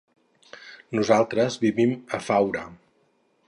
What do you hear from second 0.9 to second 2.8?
Nosaltres vivim a Faura.